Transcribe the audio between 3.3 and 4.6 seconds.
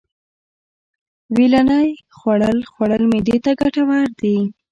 ته گټور دي.